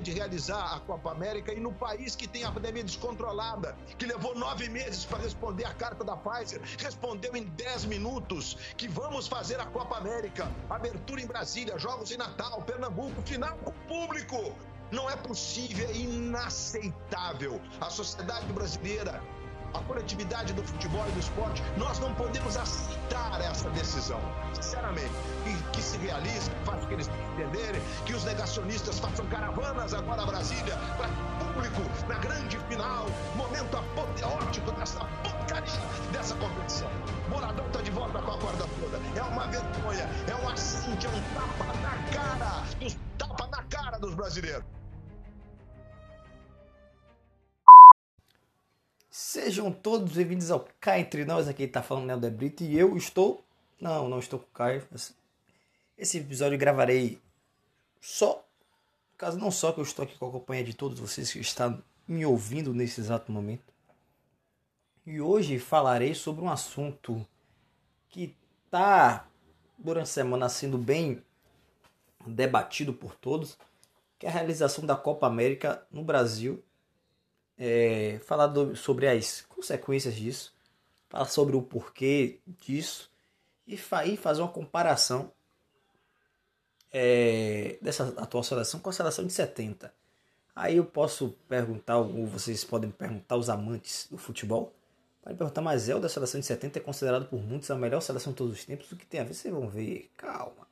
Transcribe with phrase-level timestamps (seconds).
[0.00, 4.34] de realizar a Copa América e no país que tem a pandemia descontrolada, que levou
[4.34, 9.60] nove meses para responder a carta da Pfizer, respondeu em dez minutos que vamos fazer
[9.60, 14.54] a Copa América, abertura em Brasília, jogos em Natal, Pernambuco, final com público.
[14.90, 17.60] Não é possível, é inaceitável.
[17.78, 19.22] A sociedade brasileira
[19.74, 24.20] a coletividade do futebol e do esporte, nós não podemos aceitar essa decisão,
[24.54, 25.12] sinceramente.
[25.44, 30.26] Que, que se realize, faça que eles entenderem, que os negacionistas façam caravanas agora a
[30.26, 31.08] Brasília, para
[31.52, 35.38] público, na grande final, momento apoteótico dessa porcaria
[36.12, 36.90] dessa competição.
[37.28, 39.00] Moradão está de volta com a corda toda.
[39.18, 43.98] É uma vergonha, é um assinte, é um tapa na cara, dos, tapa na cara
[43.98, 44.77] dos brasileiros.
[49.20, 53.44] Sejam todos bem-vindos ao Cá Entre Nós, aqui está falando Nel Debrito e eu estou...
[53.80, 54.86] Não, não estou com o Caio.
[55.98, 57.20] Esse episódio eu gravarei
[58.00, 61.32] só, no caso não só que eu estou aqui com a companhia de todos vocês
[61.32, 63.74] que estão me ouvindo nesse exato momento.
[65.04, 67.26] E hoje falarei sobre um assunto
[68.10, 69.26] que está
[69.76, 71.20] durante a semana sendo bem
[72.24, 73.58] debatido por todos,
[74.16, 76.62] que é a realização da Copa América no Brasil
[77.58, 80.54] é, falar do, sobre as consequências disso,
[81.08, 83.10] falar sobre o porquê disso
[83.66, 85.32] e, fa fazer uma comparação
[86.92, 89.92] é, dessa atual seleção com a seleção de 70.
[90.54, 94.72] Aí eu posso perguntar, ou vocês podem perguntar, os amantes do futebol,
[95.22, 98.32] podem perguntar, mas é da seleção de 70 é considerado por muitos a melhor seleção
[98.32, 98.90] de todos os tempos.
[98.90, 99.34] O que tem a ver?
[99.34, 100.66] Vocês vão ver, calma.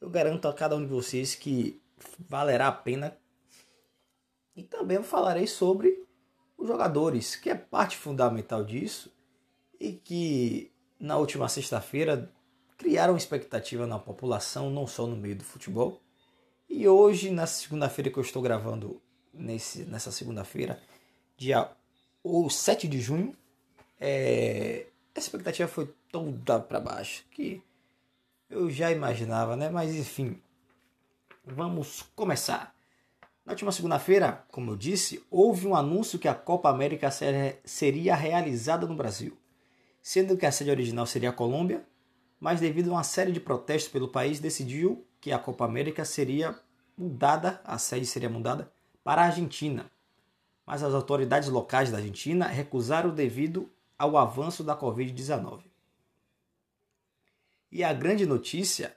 [0.00, 1.80] Eu garanto a cada um de vocês que
[2.18, 3.16] valerá a pena.
[4.56, 6.07] E também falarei sobre
[6.58, 9.10] os jogadores, que é parte fundamental disso
[9.78, 12.30] e que na última sexta-feira
[12.76, 16.00] criaram expectativa na população, não só no meio do futebol.
[16.68, 19.00] E hoje, na segunda-feira que eu estou gravando,
[19.32, 20.80] nesse, nessa segunda-feira,
[21.36, 21.70] dia
[22.22, 23.34] ou 7 de junho,
[24.00, 27.62] é, a expectativa foi toda para baixo, que
[28.50, 29.70] eu já imaginava, né?
[29.70, 30.40] Mas enfim,
[31.44, 32.74] vamos começar.
[33.48, 37.10] Na última segunda-feira, como eu disse, houve um anúncio que a Copa América
[37.64, 39.38] seria realizada no Brasil,
[40.02, 41.82] sendo que a sede original seria a Colômbia,
[42.38, 46.60] mas devido a uma série de protestos pelo país, decidiu que a Copa América seria
[46.94, 48.70] mudada, a sede seria mudada
[49.02, 49.90] para a Argentina.
[50.66, 55.62] Mas as autoridades locais da Argentina recusaram devido ao avanço da Covid-19.
[57.72, 58.94] E a grande notícia,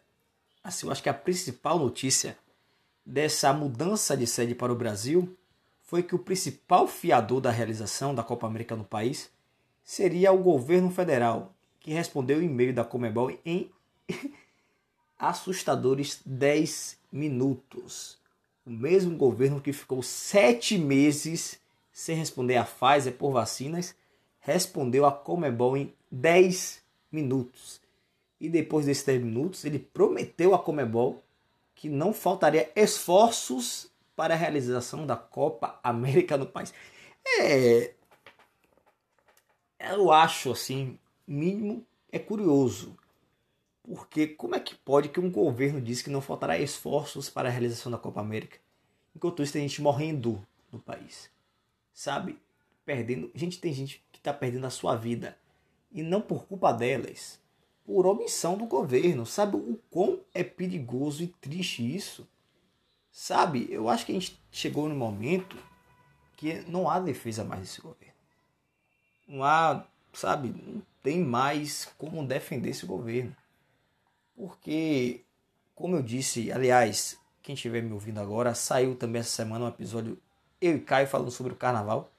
[0.62, 2.38] assim, eu acho que a principal notícia
[3.06, 5.38] dessa mudança de sede para o Brasil
[5.82, 9.30] foi que o principal fiador da realização da Copa América no país
[9.84, 13.70] seria o governo federal, que respondeu em e-mail da Comebol em
[15.18, 18.18] assustadores 10 minutos.
[18.66, 23.96] O mesmo governo que ficou sete meses sem responder a Pfizer por vacinas,
[24.40, 26.82] respondeu a Comebol em 10
[27.12, 27.82] minutos.
[28.40, 31.22] E depois desses 10 minutos, ele prometeu a Comebol
[31.82, 36.72] que não faltaria esforços para a realização da Copa América no país.
[37.40, 37.96] É.
[39.80, 42.96] Eu acho assim, mínimo é curioso.
[43.82, 47.52] Porque como é que pode que um governo diz que não faltará esforços para a
[47.52, 48.60] realização da Copa América?
[49.16, 51.32] Enquanto isso tem gente morrendo no país.
[51.92, 52.38] Sabe?
[52.86, 53.32] Perdendo.
[53.34, 55.36] Gente, tem gente que está perdendo a sua vida.
[55.92, 57.41] E não por culpa delas
[57.92, 59.26] por omissão do governo.
[59.26, 62.26] Sabe o quão é perigoso e triste isso?
[63.12, 65.58] Sabe, eu acho que a gente chegou no momento
[66.38, 68.14] que não há defesa mais desse governo.
[69.28, 73.36] Não há, sabe, não tem mais como defender esse governo.
[74.38, 75.26] Porque,
[75.76, 80.18] como eu disse, aliás, quem estiver me ouvindo agora, saiu também essa semana um episódio
[80.62, 82.10] eu e Caio falando sobre o carnaval,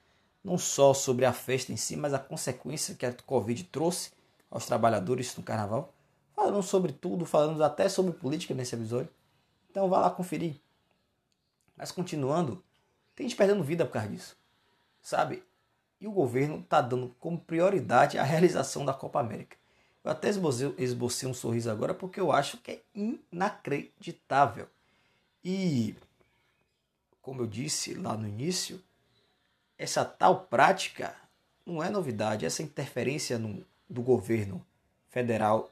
[0.45, 4.11] não só sobre a festa em si, mas a consequência que a Covid trouxe
[4.53, 5.93] aos trabalhadores no carnaval.
[6.37, 9.09] Falamos sobre tudo, falamos até sobre política nesse episódio.
[9.71, 10.61] Então vá lá conferir.
[11.77, 12.63] Mas continuando,
[13.17, 14.37] tem gente perdendo vida por causa disso.
[15.01, 15.43] Sabe?
[15.99, 19.57] E o governo está dando como prioridade a realização da Copa América.
[20.05, 24.69] Eu até esbocei, esbocei um sorriso agora porque eu acho que é inacreditável.
[25.45, 25.97] E,
[27.21, 28.83] como eu disse lá no início,
[29.79, 31.17] essa tal prática
[31.65, 32.45] não é novidade.
[32.45, 34.65] Essa interferência no, do governo
[35.09, 35.71] federal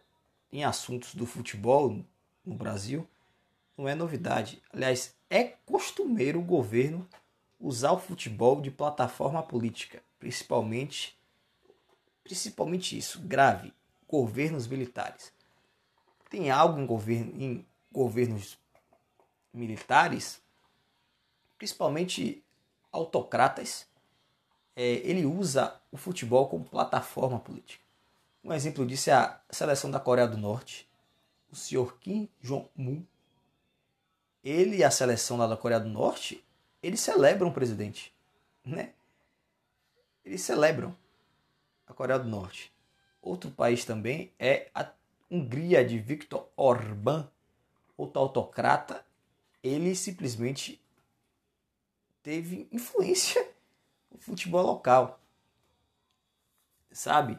[0.52, 2.05] em assuntos do futebol
[2.44, 3.06] no Brasil
[3.76, 4.62] não é novidade.
[4.72, 7.08] Aliás, é costumeiro o governo
[7.58, 11.17] usar o futebol de plataforma política, principalmente
[12.22, 13.72] principalmente isso, grave,
[14.06, 15.32] governos militares.
[16.28, 18.58] Tem algo em, governo, em governos
[19.52, 20.40] militares
[21.61, 22.43] principalmente
[22.90, 23.87] autocratas,
[24.75, 27.84] é, ele usa o futebol como plataforma política.
[28.42, 30.88] Um exemplo disso é a seleção da Coreia do Norte.
[31.50, 33.04] O senhor Kim Jong-un,
[34.42, 36.44] ele e a seleção lá da Coreia do Norte,
[36.82, 38.14] eles celebram o presidente,
[38.64, 38.94] né?
[40.25, 40.96] Eles celebram
[41.87, 42.72] a Coreia do Norte.
[43.20, 44.90] Outro país também é a
[45.31, 47.28] Hungria de Viktor Orbán,
[47.96, 49.04] outro autocrata.
[49.62, 50.81] Ele simplesmente
[52.22, 53.46] teve influência
[54.10, 55.20] no futebol local.
[56.90, 57.38] Sabe?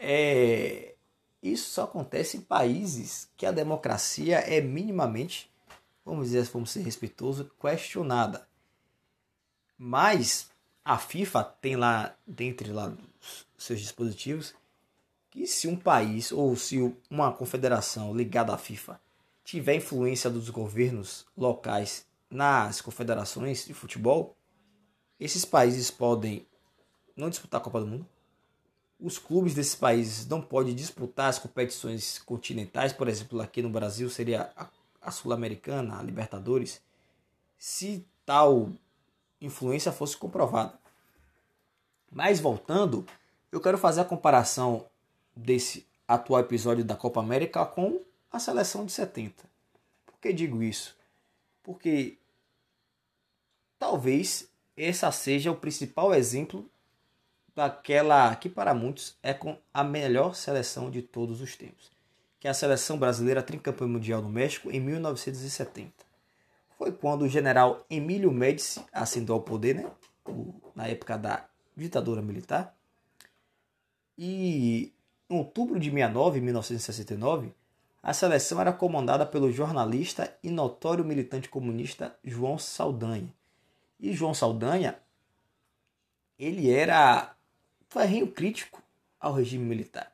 [0.00, 0.94] É,
[1.42, 5.50] isso só acontece em países que a democracia é minimamente,
[6.04, 8.48] vamos dizer, vamos ser respeitoso, questionada.
[9.76, 10.50] Mas
[10.84, 12.92] a FIFA tem lá, dentre lá
[13.56, 14.54] seus dispositivos,
[15.30, 16.78] que se um país ou se
[17.10, 19.00] uma confederação ligada à FIFA
[19.44, 24.36] tiver influência dos governos locais nas confederações de futebol,
[25.18, 26.46] esses países podem
[27.16, 28.06] não disputar a Copa do Mundo.
[29.00, 34.10] Os clubes desses países não podem disputar as competições continentais, por exemplo, aqui no Brasil
[34.10, 34.50] seria
[35.00, 36.80] a, Sul-Americana, a Libertadores,
[37.56, 38.70] se tal
[39.40, 40.74] influência fosse comprovada.
[42.10, 43.06] Mas voltando,
[43.52, 44.84] eu quero fazer a comparação
[45.34, 48.00] desse atual episódio da Copa América com
[48.32, 49.44] a seleção de 70.
[50.04, 50.96] Por que digo isso?
[51.62, 52.18] Porque
[53.78, 56.68] talvez essa seja o principal exemplo
[57.58, 61.90] daquela que para muitos é com a melhor seleção de todos os tempos,
[62.38, 65.90] que é a seleção brasileira tricampeã mundial no México em 1970.
[66.78, 69.90] Foi quando o general Emílio Médici ascendeu ao poder, né?
[70.72, 71.46] na época da
[71.76, 72.72] ditadura militar.
[74.16, 74.92] E
[75.28, 77.52] em outubro de 69, 1969,
[78.00, 83.34] a seleção era comandada pelo jornalista e notório militante comunista João Saldanha.
[83.98, 84.96] E João Saldanha,
[86.38, 87.34] ele era
[87.88, 88.82] ferrinho crítico
[89.18, 90.12] ao regime militar.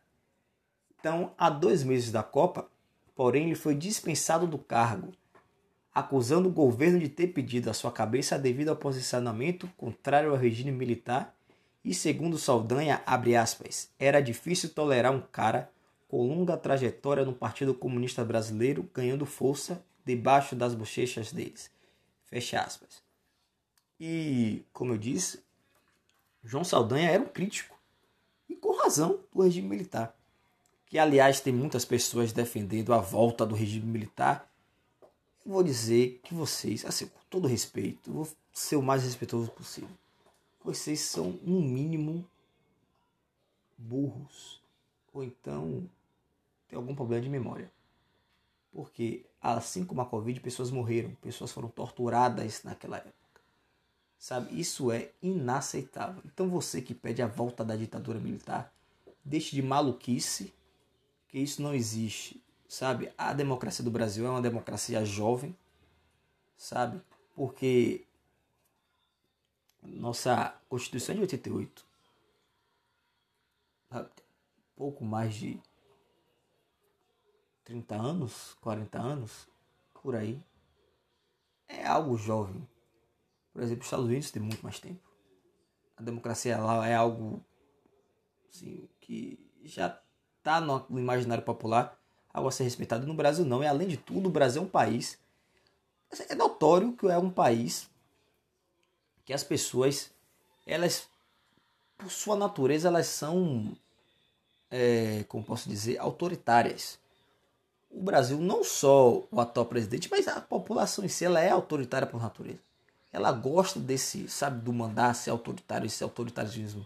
[0.99, 2.69] Então, há dois meses da Copa,
[3.15, 5.13] porém, ele foi dispensado do cargo,
[5.93, 10.73] acusando o governo de ter pedido a sua cabeça devido ao posicionamento contrário ao regime
[10.73, 11.35] militar
[11.85, 15.71] e segundo Saldanha, aspas, era difícil tolerar um cara
[16.09, 21.71] com longa trajetória no Partido Comunista Brasileiro ganhando força debaixo das bochechas deles.
[22.25, 23.03] Fecha aspas.
[24.01, 25.43] E, como eu disse,
[26.45, 27.77] João Saldanha era um crítico,
[28.49, 30.15] e com razão, do regime militar.
[30.87, 34.49] Que, aliás, tem muitas pessoas defendendo a volta do regime militar.
[35.45, 39.91] Vou dizer que vocês, assim, com todo respeito, vou ser o mais respeitoso possível
[40.65, 42.27] vocês são, no mínimo,
[43.77, 44.63] burros.
[45.13, 45.89] Ou então
[46.67, 47.71] tem algum problema de memória.
[48.73, 53.24] Porque, assim como a Covid, pessoas morreram, pessoas foram torturadas naquela época.
[54.25, 54.59] Sabe?
[54.59, 56.23] Isso é inaceitável.
[56.25, 58.73] Então, você que pede a volta da ditadura militar,
[59.23, 60.51] deixe de maluquice,
[61.29, 62.43] que isso não existe.
[62.67, 63.13] Sabe?
[63.19, 65.55] A democracia do Brasil é uma democracia jovem,
[66.57, 67.03] sabe?
[67.35, 68.07] Porque
[69.83, 71.87] nossa Constituição é de 88,
[74.75, 75.61] pouco mais de
[77.65, 79.47] 30 anos, 40 anos,
[79.93, 80.43] por aí,
[81.69, 82.67] é algo jovem.
[83.55, 85.01] Por exemplo, os Estados Unidos tem muito mais tempo.
[85.97, 87.41] A democracia lá é algo
[88.51, 89.97] assim, que já
[90.39, 91.97] está no imaginário popular,
[92.33, 93.07] algo a ser respeitado.
[93.07, 95.17] No Brasil não, e além de tudo, o Brasil é um país.
[96.29, 97.89] É notório que é um país
[99.25, 100.11] que as pessoas,
[100.67, 101.07] elas,
[101.97, 103.75] por sua natureza, elas são,
[104.69, 106.99] é, como posso dizer, autoritárias.
[107.89, 112.07] O Brasil, não só o atual presidente, mas a população em si, ela é autoritária
[112.07, 112.74] por natureza.
[113.15, 116.85] Ela gosta desse, sabe, do mandar ser autoritário, esse autoritarismo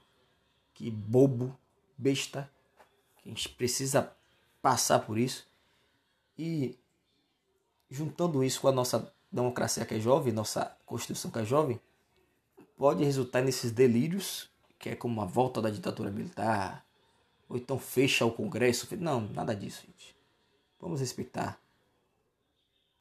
[0.75, 1.57] que bobo,
[1.97, 2.51] besta,
[3.17, 4.13] que a gente precisa
[4.61, 5.49] passar por isso.
[6.37, 6.79] E
[7.91, 11.81] juntando isso com a nossa democracia que é jovem, nossa Constituição que é jovem,
[12.77, 16.85] pode resultar nesses delírios, que é como a volta da ditadura militar,
[17.49, 18.87] ou então fecha o Congresso.
[18.99, 20.15] Não, nada disso, gente.
[20.79, 21.59] Vamos respeitar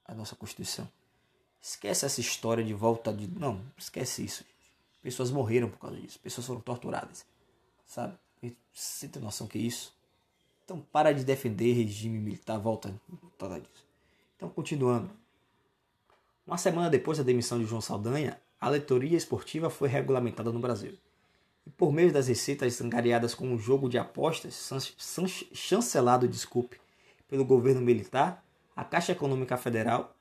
[0.05, 0.89] a nossa Constituição.
[1.61, 3.27] Esquece essa história de volta de.
[3.27, 4.45] Não, esquece isso.
[5.01, 6.19] Pessoas morreram por causa disso.
[6.19, 7.25] Pessoas foram torturadas.
[7.85, 8.17] Sabe?
[8.73, 9.93] Você tem noção que é isso?
[10.63, 12.93] Então para de defender regime militar, volta
[13.39, 13.85] nada disso.
[14.35, 15.09] Então, continuando.
[16.45, 20.93] Uma semana depois da demissão de João Saldanha, a leitoria esportiva foi regulamentada no Brasil.
[21.65, 24.69] E por meio das receitas angariadas com o jogo de apostas,
[25.53, 26.79] chancelado, desculpe,
[27.27, 28.43] pelo governo militar,
[28.75, 30.15] a Caixa Econômica Federal,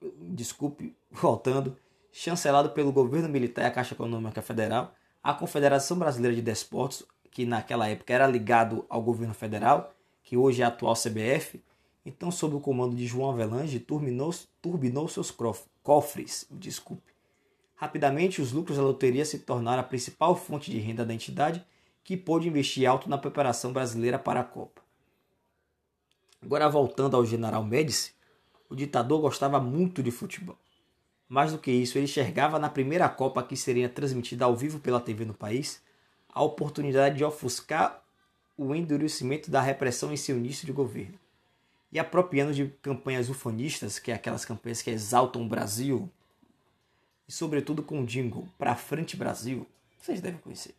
[0.00, 1.76] desculpe, voltando,
[2.12, 7.44] chancelado pelo governo militar e a Caixa Econômica Federal, a Confederação Brasileira de Desportos, que
[7.44, 11.62] naquela época era ligado ao governo federal, que hoje é a atual CBF,
[12.04, 15.34] então sob o comando de João Avelange, turbinou, turbinou seus
[15.82, 16.46] cofres.
[16.50, 17.12] Desculpe.
[17.74, 21.64] Rapidamente, os lucros da loteria se tornaram a principal fonte de renda da entidade,
[22.02, 24.80] que pôde investir alto na preparação brasileira para a Copa.
[26.40, 28.12] Agora, voltando ao general Médici,
[28.68, 30.58] o ditador gostava muito de futebol.
[31.28, 35.00] Mais do que isso, ele enxergava na primeira Copa que seria transmitida ao vivo pela
[35.00, 35.82] TV no país
[36.32, 38.02] a oportunidade de ofuscar
[38.56, 41.18] o endurecimento da repressão em seu início de governo.
[41.90, 46.10] E apropriando de campanhas ufanistas, que é aquelas campanhas que exaltam o Brasil,
[47.28, 49.66] e sobretudo com o jingle Pra Frente Brasil,
[50.00, 50.74] vocês devem conhecer.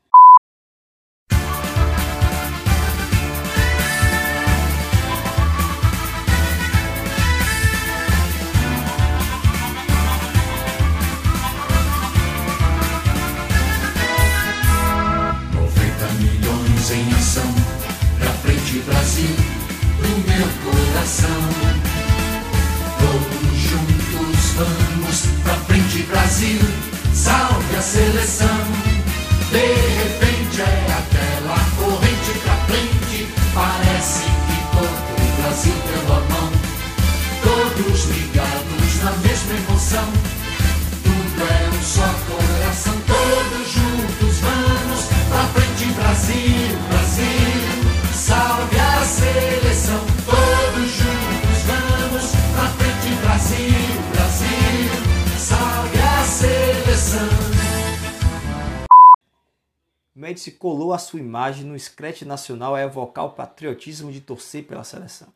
[60.78, 65.28] Colou a sua imagem no scratch nacional a evocar o patriotismo de torcer pela seleção.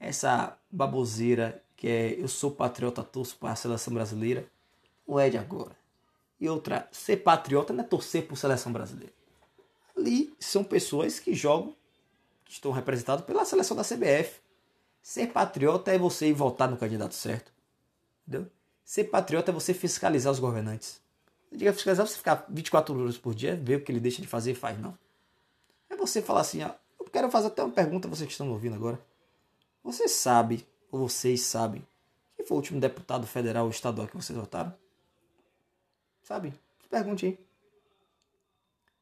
[0.00, 4.46] Essa baboseira que é eu sou patriota, torço para a seleção brasileira,
[5.06, 5.76] não é de agora.
[6.40, 9.12] E outra, ser patriota não é torcer por seleção brasileira.
[9.94, 11.76] Ali são pessoas que jogam,
[12.42, 14.40] que estão representadas pela seleção da CBF.
[15.02, 17.52] Ser patriota é você votar no candidato certo.
[18.26, 18.50] Entendeu?
[18.86, 21.01] Ser patriota é você fiscalizar os governantes.
[21.52, 24.52] Diga fiscalizar você ficar 24 horas por dia, ver o que ele deixa de fazer
[24.52, 24.96] e faz, não.
[25.90, 28.46] É você falar assim, ó, eu quero fazer até uma pergunta a vocês que estão
[28.46, 28.98] me ouvindo agora.
[29.84, 31.86] Você sabe, ou vocês sabem,
[32.36, 34.74] quem foi o último deputado federal ou estadual que vocês votaram?
[36.22, 36.54] Sabe?
[36.88, 37.38] Pergunte aí.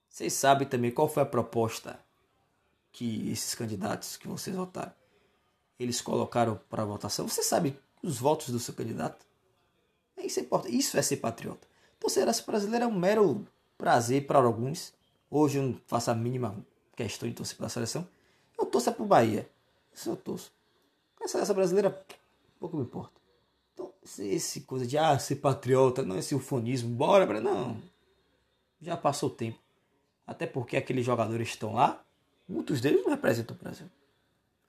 [0.09, 1.99] Vocês sabem também qual foi a proposta
[2.91, 4.93] que esses candidatos que vocês votaram,
[5.79, 7.29] eles colocaram para votação?
[7.29, 9.25] Você sabe os votos do seu candidato?
[10.19, 10.77] Isso é importante.
[10.77, 11.70] Isso é ser patriota.
[12.01, 14.93] Torcer a brasileira é um mero prazer para alguns.
[15.31, 16.57] Hoje eu não faço a mínima
[16.97, 18.09] questão de torcer pela seleção.
[18.59, 19.49] Eu torço para o Bahia.
[19.95, 20.51] Isso eu torço.
[21.23, 22.03] A seleção brasileira,
[22.59, 23.13] pouco me importa.
[23.75, 27.77] Então, esse coisa de ah, ser patriota, não esse ufonismo, bora, não.
[28.81, 29.59] Já passou o tempo.
[30.27, 32.03] Até porque aqueles jogadores estão lá,
[32.49, 33.87] muitos deles não representam o Brasil.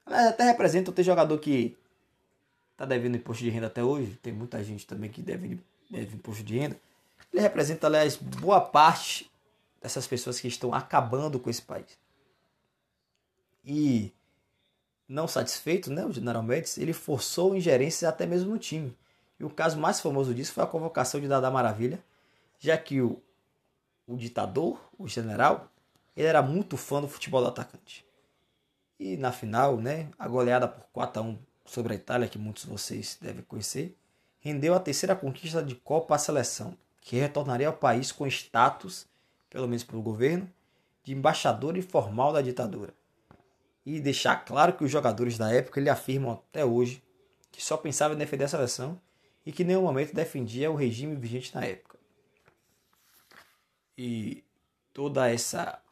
[0.04, 1.76] Aliás, até representam, tem jogador que
[2.72, 4.18] está devendo imposto de renda até hoje.
[4.22, 5.58] Tem muita gente também que deve,
[5.88, 6.76] deve imposto de renda.
[7.32, 9.30] Ele representa, aliás, boa parte
[9.80, 11.98] dessas pessoas que estão acabando com esse país.
[13.64, 14.12] E
[15.08, 18.96] não satisfeito, né, o General Médici, ele forçou ingerências até mesmo no time.
[19.38, 22.02] E o caso mais famoso disso foi a convocação de Dada Maravilha,
[22.58, 23.20] já que o,
[24.06, 25.68] o ditador, o general,
[26.16, 28.06] ele era muito fã do futebol do atacante.
[28.98, 32.64] E na final, né, a goleada por 4 a 1 sobre a Itália, que muitos
[32.64, 33.96] de vocês devem conhecer,
[34.38, 39.06] rendeu a terceira conquista de Copa à seleção, que retornaria ao país com status,
[39.50, 40.50] pelo menos pelo governo,
[41.04, 42.94] de embaixador informal da ditadura.
[43.84, 47.02] E deixar claro que os jogadores da época lhe afirmam até hoje
[47.50, 48.98] que só pensava em defender a seleção
[49.44, 51.98] e que em nenhum momento defendia o regime vigente na época.
[53.98, 54.42] E
[54.94, 55.82] toda essa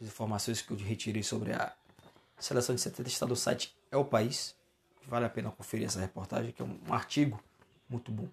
[0.00, 1.74] informações que eu retirei sobre a
[2.38, 4.54] seleção de 70 está no site É o País.
[5.08, 7.42] Vale a pena conferir essa reportagem, que é um artigo
[7.88, 8.28] muito bom.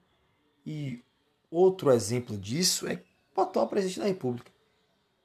[0.66, 1.02] E
[1.54, 3.04] Outro exemplo disso é
[3.36, 4.52] o atual presidente da República.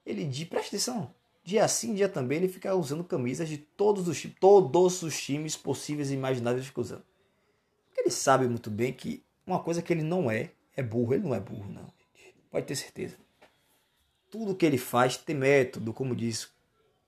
[0.05, 4.23] Ele diz, presta atenção, dia sim, dia também, ele fica usando camisas de todos os
[4.39, 7.03] todos os times possíveis e imagináveis fica usando.
[7.87, 11.15] Porque ele sabe muito bem que uma coisa que ele não é, é burro.
[11.15, 11.91] Ele não é burro, não.
[12.51, 13.17] Pode ter certeza.
[14.31, 16.51] Tudo que ele faz tem método, como diz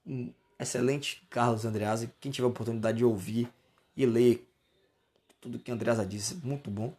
[0.03, 2.11] um excelente Carlos Andreasa.
[2.19, 3.47] Quem tiver a oportunidade de ouvir
[3.95, 4.49] e ler
[5.39, 6.91] tudo que Andreasa disse, muito bom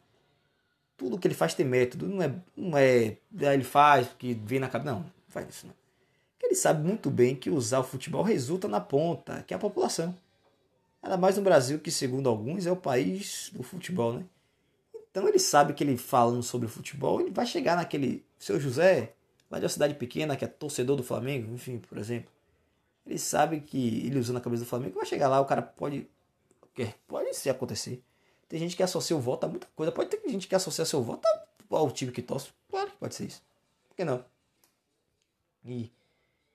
[1.02, 2.06] tudo que ele faz tem método.
[2.06, 3.16] Não é, não é
[3.54, 4.94] ele faz que vem na cabeça.
[4.94, 5.74] Não, não faz isso não.
[6.34, 9.60] Porque ele sabe muito bem que usar o futebol resulta na ponta, que é a
[9.60, 10.14] população.
[11.02, 14.24] Ainda mais no Brasil, que segundo alguns é o país do futebol, né?
[15.10, 19.12] Então ele sabe que ele falando sobre futebol, ele vai chegar naquele seu José,
[19.50, 22.30] lá de uma cidade pequena, que é torcedor do Flamengo, enfim, por exemplo.
[23.04, 26.08] Ele sabe que ele usando a camisa do Flamengo vai chegar lá, o cara pode.
[27.06, 28.02] Pode se acontecer.
[28.52, 29.90] Tem gente que associa o voto a muita coisa.
[29.90, 31.26] Pode ter gente que associa seu voto
[31.70, 32.50] ao time que torce.
[32.68, 33.42] Claro que pode ser isso.
[33.88, 34.22] Por que não?
[35.64, 35.90] E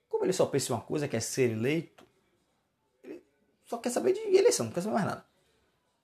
[0.08, 2.06] como ele só pensa em uma coisa, que é ser eleito,
[3.02, 3.20] ele
[3.66, 5.24] só quer saber de eleição, não quer saber mais nada.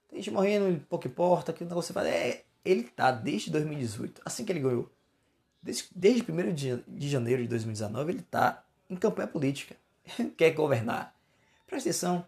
[0.08, 2.08] Tem gente morrendo, pouco importa, que o negócio faz.
[2.08, 4.90] É, ele tá desde 2018, assim que ele ganhou.
[5.62, 6.54] Desde, desde 1
[6.88, 9.76] de, janeiro de 2019, ele tá em campanha política.
[10.36, 11.14] quer governar.
[11.68, 12.26] Presta atenção,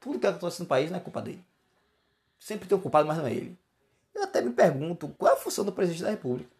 [0.00, 1.44] tudo que acontece no país não é culpa dele.
[2.42, 3.56] Sempre tem um culpado, mas não é ele.
[4.12, 6.50] Eu até me pergunto qual é a função do presidente da República.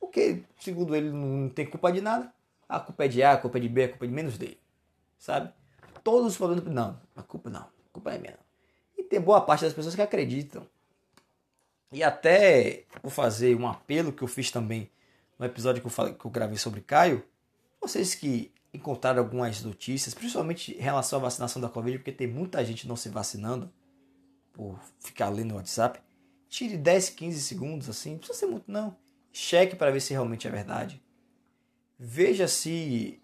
[0.00, 2.32] Porque, segundo ele, não tem culpa de nada.
[2.66, 4.38] A culpa é de A, a culpa é de B, a culpa é de menos
[4.38, 4.56] D.
[5.18, 5.52] Sabe?
[6.02, 6.64] Todos os problemas.
[6.64, 7.60] Não, a culpa não.
[7.60, 8.38] A culpa é minha.
[8.96, 10.66] E tem boa parte das pessoas que acreditam.
[11.92, 14.90] E até vou fazer um apelo que eu fiz também
[15.38, 17.22] no episódio que eu, falei, que eu gravei sobre Caio.
[17.78, 22.64] Vocês que encontraram algumas notícias, principalmente em relação à vacinação da Covid, porque tem muita
[22.64, 23.70] gente não se vacinando
[24.56, 26.00] por ficar lendo no WhatsApp.
[26.48, 28.96] Tire 10, 15 segundos assim, não precisa ser muito não.
[29.30, 31.02] Cheque para ver se realmente é verdade.
[31.98, 33.22] Veja se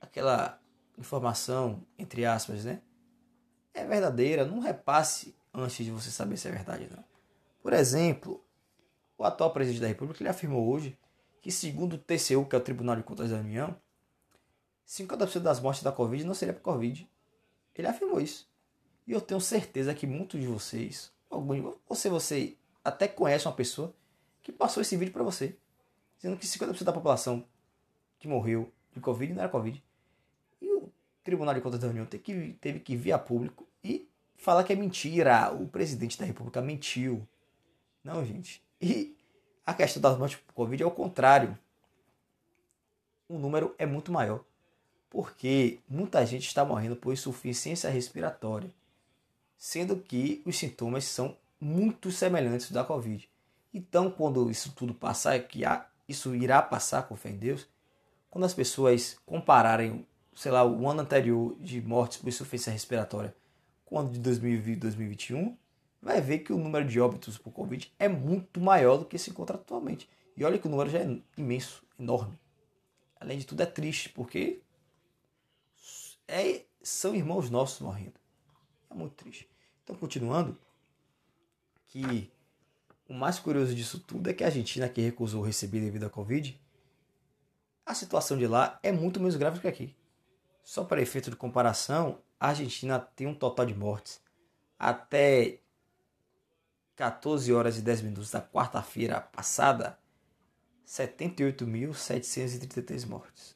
[0.00, 0.60] aquela
[0.98, 2.82] informação, entre aspas, né,
[3.72, 4.44] é verdadeira.
[4.44, 7.02] Não repasse antes de você saber se é verdade não.
[7.62, 8.44] Por exemplo,
[9.16, 10.98] o atual presidente da República ele afirmou hoje
[11.40, 13.74] que, segundo o TCU, que é o Tribunal de Contas da União,
[14.86, 17.08] 50% das mortes da Covid não seria por Covid.
[17.74, 18.48] Ele afirmou isso.
[19.06, 23.94] E eu tenho certeza que muitos de vocês, alguns, você, você até conhece uma pessoa
[24.42, 25.56] que passou esse vídeo para você,
[26.16, 27.44] dizendo que 50% da população
[28.18, 29.82] que morreu de Covid não era Covid.
[30.60, 30.90] E o
[31.22, 34.72] Tribunal de Contas da União teve que, teve que vir a público e falar que
[34.72, 35.52] é mentira.
[35.52, 37.26] O presidente da República mentiu.
[38.02, 38.62] Não, gente.
[38.80, 39.16] E
[39.64, 41.56] a questão das mortes por Covid é o contrário.
[43.28, 44.44] O número é muito maior.
[45.10, 48.72] Porque muita gente está morrendo por insuficiência respiratória.
[49.56, 53.28] Sendo que os sintomas são muito semelhantes da Covid.
[53.72, 55.62] Então, quando isso tudo passar, que
[56.08, 57.66] isso irá passar com fé em Deus,
[58.30, 63.34] quando as pessoas compararem, sei lá, o ano anterior de mortes por insuficiência respiratória
[63.84, 65.56] com o ano de 2020 2021,
[66.02, 69.30] vai ver que o número de óbitos por Covid é muito maior do que se
[69.30, 70.08] encontra atualmente.
[70.36, 72.38] E olha que o número já é imenso, enorme.
[73.18, 74.60] Além de tudo, é triste, porque
[76.28, 78.20] é, são irmãos nossos morrendo.
[78.90, 79.48] É muito triste.
[79.82, 80.58] Então, continuando,
[81.86, 82.30] que
[83.08, 86.60] o mais curioso disso tudo é que a Argentina, que recusou receber devido à Covid,
[87.84, 89.94] a situação de lá é muito menos grave que aqui.
[90.64, 94.20] Só para efeito de comparação, a Argentina tem um total de mortes
[94.78, 95.60] até
[96.96, 99.98] 14 horas e 10 minutos da quarta-feira passada,
[100.86, 103.54] 78.733 mortes.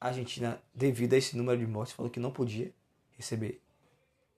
[0.00, 2.74] A Argentina, devido a esse número de mortes, falou que não podia
[3.12, 3.62] receber,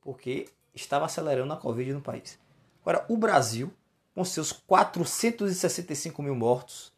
[0.05, 2.39] porque estava acelerando a Covid no país.
[2.83, 3.73] Agora, o Brasil,
[4.15, 6.93] com seus 465 mil mortos,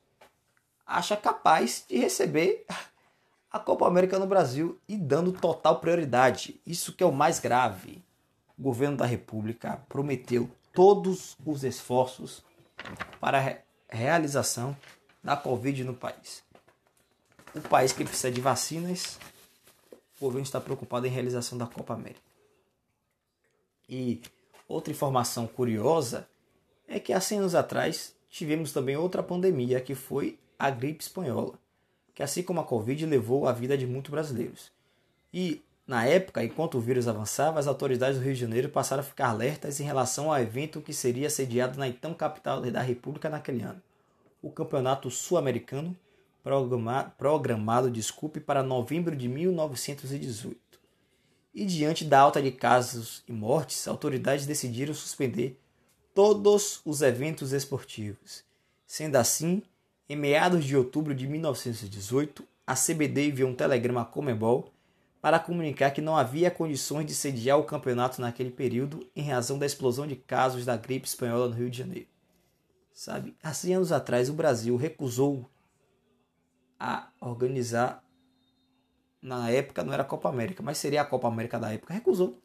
[0.85, 2.67] acha capaz de receber
[3.51, 6.61] a Copa América no Brasil e dando total prioridade.
[6.67, 8.05] Isso que é o mais grave.
[8.59, 12.45] O governo da República prometeu todos os esforços
[13.21, 14.77] para a realização
[15.23, 16.45] da Covid no país.
[17.55, 19.19] O país que precisa de vacinas,
[19.93, 22.21] o governo está preocupado em realização da Copa América.
[23.89, 24.21] E
[24.69, 26.29] outra informação curiosa
[26.89, 31.55] é que há 100 anos atrás tivemos também outra pandemia que foi a gripe espanhola,
[32.15, 34.71] que assim como a Covid levou a vida de muitos brasileiros.
[35.33, 39.05] E, na época, enquanto o vírus avançava, as autoridades do Rio de Janeiro passaram a
[39.05, 43.63] ficar alertas em relação ao evento que seria sediado na então capital da República naquele
[43.63, 43.83] ano,
[44.43, 45.97] o Campeonato Sul-Americano,
[46.43, 50.66] programado, programado desculpe, para novembro de 1918.
[51.57, 55.59] E diante da alta de casos e mortes, autoridades decidiram suspender
[56.15, 58.45] todos os eventos esportivos.
[58.87, 59.63] Sendo assim,
[60.07, 64.71] em meados de outubro de 1918, a CBD enviou um telegrama à Comebol
[65.19, 69.65] para comunicar que não havia condições de sediar o campeonato naquele período em razão da
[69.65, 72.09] explosão de casos da gripe espanhola no Rio de Janeiro.
[72.93, 75.49] Sabe, há 100 anos atrás o Brasil recusou
[76.79, 78.06] a organizar
[79.27, 82.41] na época não era a Copa América, mas seria a Copa América da época, recusou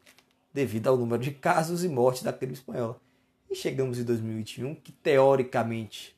[0.52, 3.00] devido ao número de casos e mortes da gripe espanhola.
[3.48, 6.16] E chegamos em 2021, que teoricamente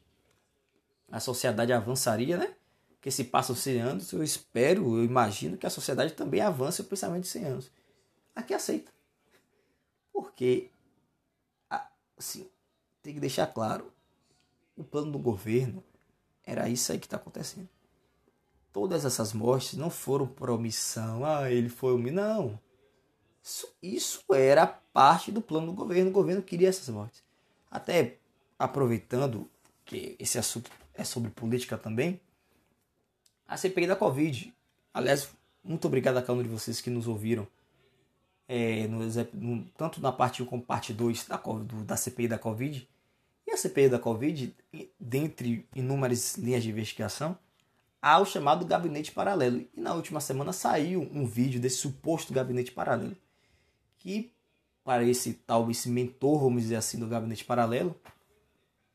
[1.13, 2.55] a sociedade avançaria, né?
[2.89, 6.85] Porque se passam 100 anos, eu espero, eu imagino que a sociedade também avance o
[6.85, 7.71] pensamento de 100 anos.
[8.35, 8.91] Aqui aceita.
[10.11, 10.71] Porque,
[12.17, 12.49] assim,
[13.03, 13.93] tem que deixar claro.
[14.75, 15.85] O plano do governo
[16.43, 17.69] era isso aí que está acontecendo.
[18.75, 21.25] Todas essas mortes não foram por omissão.
[21.25, 22.17] Ah, ele foi omissão.
[22.17, 22.61] Não.
[23.41, 26.11] Isso, isso era parte do plano do governo.
[26.11, 27.23] O governo queria essas mortes.
[27.71, 28.17] Até
[28.59, 29.49] aproveitando
[29.85, 32.21] que esse assunto é sobre política também,
[33.47, 34.53] a CPI da Covid.
[34.93, 35.31] Aliás,
[35.63, 37.47] muito obrigado a cada um de vocês que nos ouviram,
[38.49, 42.39] é, no, no, tanto na parte 1 como parte 2 da, do, da CPI da
[42.39, 42.89] Covid.
[43.47, 44.53] E a CPI da Covid,
[44.99, 47.39] dentre inúmeras linhas de investigação,
[48.05, 49.67] há o chamado gabinete paralelo.
[49.75, 53.17] E na última semana saiu um vídeo desse suposto gabinete paralelo,
[53.97, 54.31] que
[54.85, 57.99] para esse tal esse mentor, vamos dizer assim, do gabinete paralelo,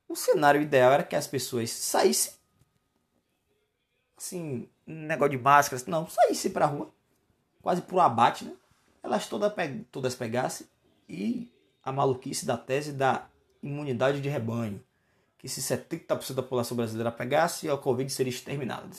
[0.07, 2.33] o cenário ideal era que as pessoas saíssem
[4.15, 6.93] assim, negócio de máscaras, não, saísse pra rua,
[7.63, 8.53] quase pro abate, né?
[9.01, 10.67] Elas todas, pe todas pegassem
[11.07, 13.27] e a maluquice da tese da
[13.63, 14.83] imunidade de rebanho,
[15.39, 18.89] que se 70% da população brasileira pegasse, a Covid seria exterminada.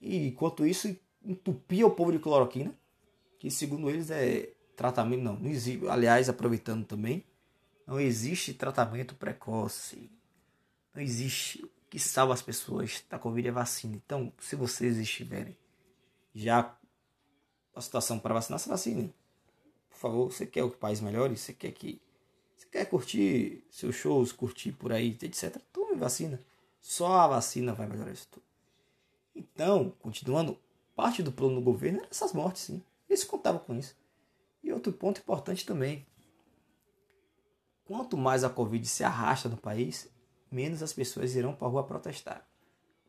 [0.00, 2.72] E enquanto isso, entupia o povo de cloroquina,
[3.38, 7.24] que segundo eles é tratamento, não, não existe, aliás, aproveitando também,
[7.86, 10.10] não existe tratamento precoce,
[10.94, 13.96] não existe que salva as pessoas da Covid é vacina.
[13.96, 15.56] Então, se vocês estiverem
[16.34, 16.76] já
[17.74, 19.14] a situação para vacinar, se vacinem.
[19.88, 21.36] Por favor, você quer o país melhore?
[21.36, 22.00] Você quer que.
[22.56, 25.56] Você quer curtir seus shows, curtir por aí, etc.
[25.72, 26.40] Tome vacina.
[26.80, 28.44] Só a vacina vai melhorar isso tudo.
[29.34, 30.58] Então, continuando,
[30.94, 32.82] parte do plano do governo era essas mortes, sim.
[33.08, 33.96] Eles contavam com isso.
[34.62, 36.06] E outro ponto importante também.
[37.84, 40.08] Quanto mais a Covid se arrasta no país,
[40.50, 42.48] menos as pessoas irão para a rua protestar.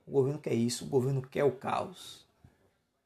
[0.06, 2.26] O governo quer isso, o governo quer o caos.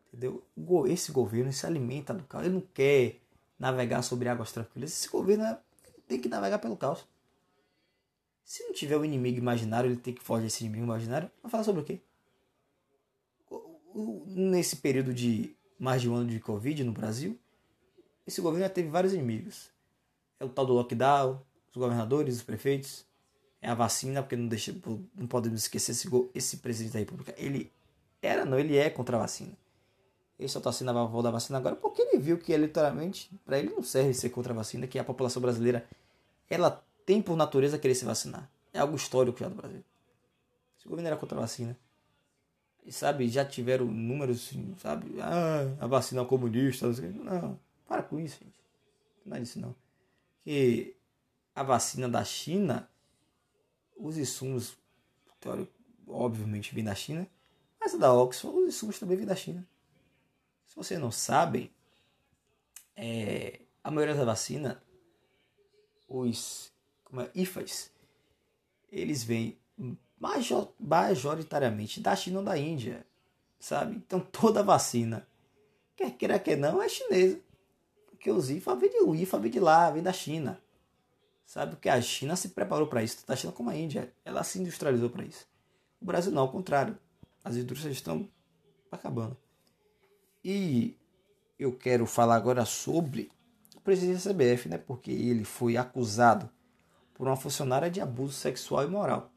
[0.07, 0.43] Entendeu?
[0.87, 2.45] Esse governo se alimenta do caos.
[2.45, 3.21] Ele não quer
[3.57, 4.91] navegar sobre águas tranquilas.
[4.91, 5.59] Esse governo é,
[6.09, 7.07] tem que navegar pelo caos.
[8.43, 11.29] Se não tiver um inimigo imaginário, ele tem que fugir desse inimigo imaginário.
[11.41, 12.01] Vai falar sobre o quê?
[14.25, 17.39] Nesse período de mais de um ano de Covid no Brasil,
[18.25, 19.69] esse governo já teve vários inimigos.
[20.39, 23.05] É o tal do lockdown, os governadores, os prefeitos,
[23.61, 24.75] é a vacina, porque não, deixa,
[25.15, 27.35] não podemos esquecer esse, esse presidente da República.
[27.37, 27.71] Ele
[28.19, 29.51] era, não, ele é contra a vacina.
[30.39, 33.59] Ele só está sendo a favor da vacina agora porque ele viu que eleitoralmente, para
[33.59, 35.85] ele não serve ser contra a vacina, que a população brasileira
[36.49, 38.49] ela tem por natureza querer se vacinar.
[38.73, 39.83] É algo histórico já do Brasil.
[40.77, 41.77] Se o governo era contra a vacina,
[42.85, 48.39] e sabe, já tiveram números, sabe, ah, a vacina é comunista, não, para com isso,
[48.41, 48.55] gente.
[49.25, 49.75] Não é isso não.
[50.43, 50.95] Que
[51.53, 52.89] a vacina da China
[53.99, 54.77] os insumos,
[56.07, 57.27] obviamente, vêm da China,
[57.79, 59.67] mas a da Oxford, os insumos também vêm da China.
[60.69, 61.71] Se vocês não sabem,
[62.95, 64.81] é, a maioria da vacina,
[66.07, 66.71] os
[67.03, 67.91] como é, IFAs,
[68.91, 69.57] eles vêm
[70.19, 73.03] major, majoritariamente da China ou da Índia,
[73.59, 73.95] sabe?
[73.95, 75.27] Então toda vacina,
[75.95, 77.39] quer queira que não, é chinesa.
[78.05, 80.61] Porque os IFA vêm de, o IFA vem de lá, vem da China.
[81.47, 84.43] Sabe que a China se preparou para isso, tanto a China como a Índia, ela
[84.43, 85.47] se industrializou para isso.
[85.99, 86.95] O Brasil não, ao contrário.
[87.43, 88.29] As indústrias estão
[88.91, 89.35] acabando.
[90.43, 90.97] E
[91.57, 93.29] eu quero falar agora sobre
[93.75, 94.77] o presidente da CBF, né?
[94.77, 96.49] Porque ele foi acusado
[97.13, 99.31] por uma funcionária de abuso sexual e moral.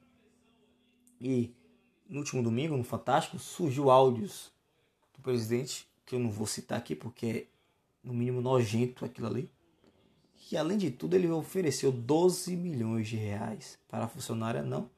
[1.20, 1.54] E
[2.08, 4.52] no último domingo, no Fantástico, surgiu áudios
[5.14, 7.46] do presidente, que eu não vou citar aqui porque é
[8.02, 9.50] no mínimo nojento aquilo ali
[10.52, 14.90] que além de tudo ele ofereceu 12 milhões de reais para a funcionária não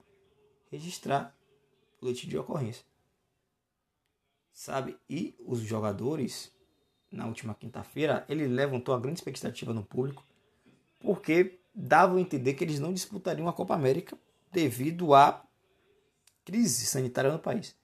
[0.68, 1.36] registrar
[1.96, 2.84] o boletim de ocorrência.
[4.54, 4.96] Sabe?
[5.10, 6.52] E os jogadores,
[7.10, 10.24] na última quinta-feira, ele levantou a grande expectativa no público,
[11.00, 14.16] porque davam a entender que eles não disputariam a Copa América
[14.52, 15.44] devido à
[16.44, 17.74] crise sanitária no país.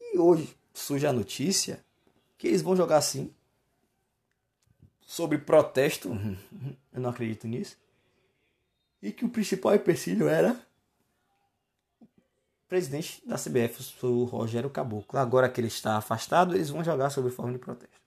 [0.00, 1.84] E hoje surge a notícia
[2.38, 3.30] que eles vão jogar sim
[5.02, 6.10] sobre protesto,
[6.92, 7.76] eu não acredito nisso,
[9.02, 10.58] e que o principal empecilho era
[12.68, 15.18] presidente da CBF, o Rogério Caboclo.
[15.18, 17.98] Agora que ele está afastado, eles vão jogar sobre forma de protesto.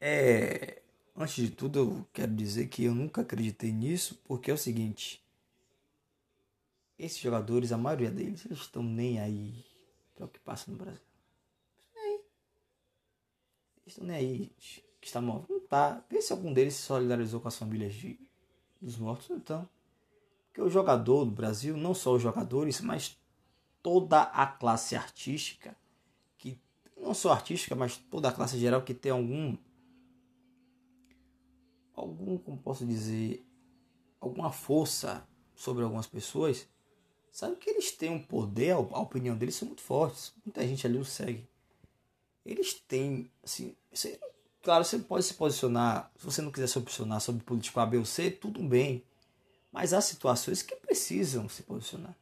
[0.00, 0.82] É,
[1.16, 5.24] antes de tudo, eu quero dizer que eu nunca acreditei nisso, porque é o seguinte:
[6.98, 9.64] esses jogadores, a maioria deles, eles estão nem aí
[10.14, 11.00] para o que passa no Brasil.
[13.86, 14.52] Eles estão nem aí,
[15.00, 15.52] que está morto.
[15.52, 16.04] Não tá.
[16.10, 18.18] Vê se algum deles se solidarizou com as famílias de,
[18.82, 19.30] dos mortos.
[19.30, 19.68] Então.
[20.56, 23.20] Porque o jogador do Brasil, não só os jogadores, mas
[23.82, 25.76] toda a classe artística,
[26.38, 26.58] que
[26.96, 29.54] não só artística, mas toda a classe geral que tem algum
[31.94, 33.46] algum, como posso dizer,
[34.18, 36.66] alguma força sobre algumas pessoas,
[37.30, 40.32] sabe que eles têm um poder, a opinião deles são muito fortes.
[40.42, 41.46] Muita gente ali o segue.
[42.46, 44.18] Eles têm, assim, você,
[44.62, 47.98] claro, você pode se posicionar, se você não quiser se posicionar sobre político A, B
[47.98, 49.04] ou C, tudo bem.
[49.76, 52.16] Mas há situações que precisam se posicionar.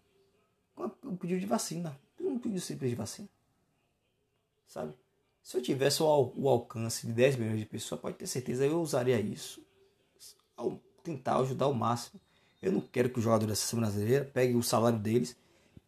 [1.04, 1.96] Um pedido de vacina.
[2.20, 3.28] Um pedido simples de vacina.
[4.66, 4.92] Sabe?
[5.40, 8.82] Se eu tivesse o, o alcance de 10 milhões de pessoas, pode ter certeza eu
[8.82, 9.64] usaria isso.
[10.56, 12.20] Ao tentar ajudar o máximo.
[12.60, 15.36] Eu não quero que os jogadores da seleção brasileira peguem o salário deles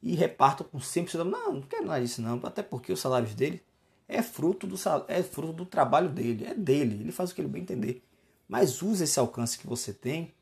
[0.00, 1.24] e repartam com 100%.
[1.24, 2.40] Não, não quero nada disso não.
[2.44, 3.60] Até porque os salários dele
[4.06, 4.76] é fruto do,
[5.08, 6.44] é fruto do trabalho dele.
[6.44, 7.02] É dele.
[7.02, 8.04] Ele faz o que ele bem entender.
[8.48, 10.32] Mas use esse alcance que você tem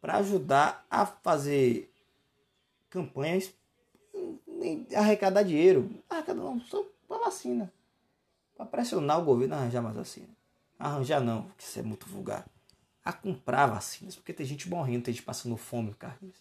[0.00, 1.92] para ajudar a fazer
[2.88, 3.52] campanhas
[4.94, 5.90] arrecadar dinheiro.
[6.08, 7.72] Arrecadar não, só para vacina.
[8.56, 10.28] Para pressionar o governo a arranjar mais vacina.
[10.78, 12.46] Arranjar não, porque isso é muito vulgar.
[13.04, 16.36] A comprar vacinas, porque tem gente morrendo, tem gente passando fome, Carlos.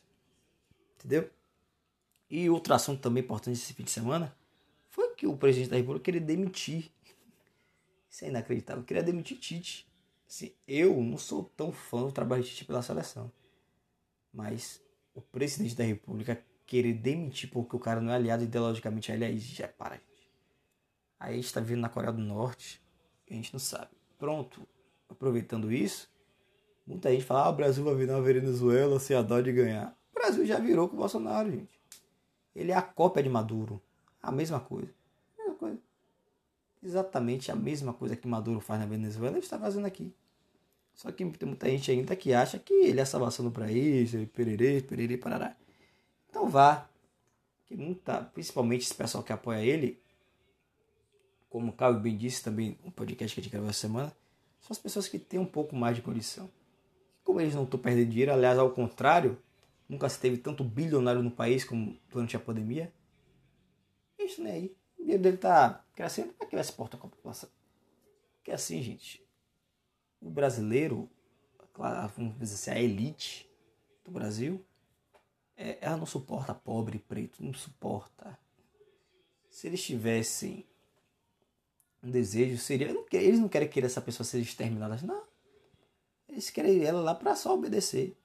[0.95, 1.29] Entendeu?
[2.29, 4.35] E outro assunto também importante esse fim de semana
[4.89, 6.91] foi que o presidente da República queria demitir.
[8.09, 8.83] Isso é inacreditável.
[8.83, 9.87] Queria demitir Tite.
[10.27, 13.31] Assim, eu não sou tão fã do trabalho de Tite pela seleção.
[14.39, 14.81] Mas
[15.13, 19.25] o presidente da República querer demitir porque o cara não é aliado ideologicamente a ele,
[19.25, 20.31] aí já para, gente.
[21.19, 22.81] Aí a gente tá vindo na Coreia do Norte
[23.29, 23.91] a gente não sabe.
[24.17, 24.67] Pronto,
[25.09, 26.09] aproveitando isso,
[26.85, 29.95] muita gente fala: ah, o Brasil vai virar uma Venezuela se a dó de ganhar.
[30.11, 31.79] O Brasil já virou com o Bolsonaro, gente.
[32.55, 33.81] Ele é a cópia de Maduro.
[34.21, 34.91] A mesma coisa.
[35.37, 35.79] A mesma coisa.
[36.81, 40.13] Exatamente a mesma coisa que Maduro faz na Venezuela, ele está fazendo aqui.
[40.99, 44.81] Só que tem muita gente ainda que acha que ele é salvação do país, pererê,
[44.81, 45.55] pererê, parará.
[46.29, 46.89] Então vá.
[47.65, 50.03] Que muita, principalmente esse pessoal que apoia ele,
[51.49, 54.13] como o Caio bem disse também no podcast que a gente gravou essa semana,
[54.59, 56.51] são as pessoas que têm um pouco mais de condição.
[57.23, 59.41] Como eles não estão perdendo dinheiro, aliás, ao contrário,
[59.87, 62.91] nunca se teve tanto bilionário no país como durante a pandemia.
[64.17, 64.75] Isso nem aí.
[64.97, 67.49] O dinheiro dele tá crescendo, para que vai se portar com a população?
[68.35, 69.28] Porque assim, gente,
[70.21, 71.09] o brasileiro,
[72.15, 73.49] vamos dizer assim, a elite
[74.03, 74.63] do Brasil,
[75.55, 78.37] é, ela não suporta pobre e preto, não suporta.
[79.49, 80.65] Se eles tivessem
[82.01, 82.93] um desejo, seria.
[82.93, 85.23] Não, eles não querem que essa pessoa seja exterminada, não.
[86.27, 88.15] Eles querem ela lá para só obedecer.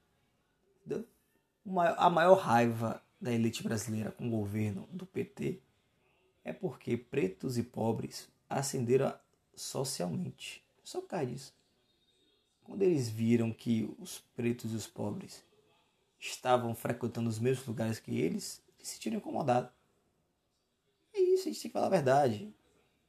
[0.80, 1.06] Entendeu?
[1.96, 5.60] A maior raiva da elite brasileira com o governo do PT
[6.44, 9.18] é porque pretos e pobres ascenderam
[9.56, 10.62] socialmente.
[10.84, 11.54] Só por causa disso.
[12.64, 15.44] Quando eles viram que os pretos e os pobres
[16.18, 19.70] estavam frequentando os mesmos lugares que eles, se sentiram incomodados.
[21.12, 22.52] É isso, a gente tem que falar a verdade.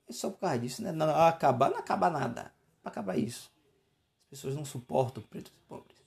[0.08, 0.92] É só por causa disso, né?
[0.92, 2.54] Não, acabar, não acaba nada.
[2.84, 3.52] Para acabar isso.
[4.26, 5.98] As pessoas não suportam pretos e pobres.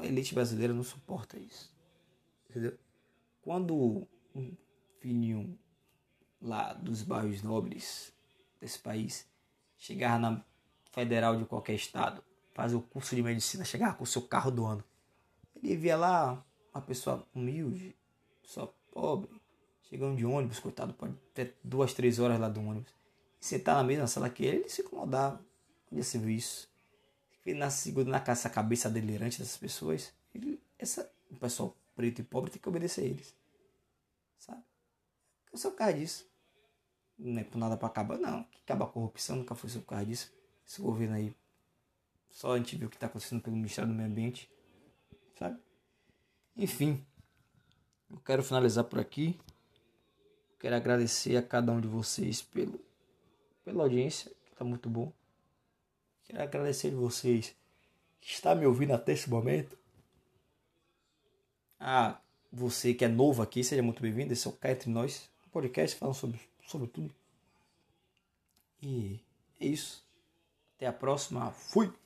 [0.00, 1.74] A elite brasileira não suporta isso.
[2.48, 2.78] Entendeu?
[3.40, 4.54] Quando um
[5.00, 5.58] filhinho
[6.40, 8.12] lá dos bairros nobres
[8.60, 9.26] desse país
[9.76, 10.44] chegar na
[10.92, 14.64] federal de qualquer estado, fazer o curso de medicina, chegar com o seu carro do
[14.64, 14.84] ano.
[15.56, 17.96] Ele via lá uma pessoa humilde,
[18.42, 19.30] só pobre,
[19.88, 22.92] chegando de ônibus, coitado, pode ter duas, três horas lá do ônibus.
[23.40, 25.40] E sentar na mesma sala que ele, ele se incomodava.
[25.90, 26.70] Onde você viu isso?
[27.44, 30.12] Ele nasce na cabeça delirante dessas pessoas.
[30.34, 33.34] Ele, essa, o pessoal preto e pobre tem que obedecer a eles.
[34.38, 34.62] Sabe?
[35.52, 36.26] Eu sou por causa disso.
[37.18, 38.44] Não é por nada para acabar, não.
[38.44, 40.32] Que acabar a corrupção nunca foi por causa disso
[40.66, 41.34] esse governo aí.
[42.30, 44.50] Só a gente vê o que está acontecendo pelo Ministério do Meio Ambiente,
[45.38, 45.58] sabe?
[46.56, 47.04] Enfim,
[48.10, 49.38] eu quero finalizar por aqui.
[50.58, 52.80] Quero agradecer a cada um de vocês pelo,
[53.64, 55.12] pela audiência, que está muito bom.
[56.24, 57.54] Quero agradecer a vocês
[58.20, 59.76] que está me ouvindo até esse momento.
[61.78, 62.20] Ah,
[62.50, 64.32] você que é novo aqui, seja muito bem-vindo.
[64.32, 67.12] Esse é o Cá Entre Nós, um podcast falando sobre, sobre tudo.
[68.80, 69.20] E
[69.58, 70.04] é isso.
[70.82, 71.52] Até a próxima.
[71.52, 72.01] Fui!